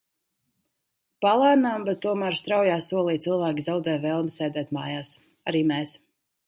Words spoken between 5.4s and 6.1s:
Arī mēs.